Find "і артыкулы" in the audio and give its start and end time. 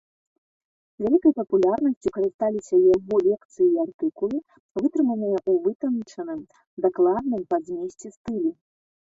3.73-4.37